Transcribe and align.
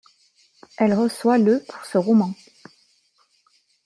Elle 0.79 0.95
reçoit 0.95 1.37
le 1.37 1.63
pour 1.69 1.85
ce 1.85 1.99
roman. 1.99 2.33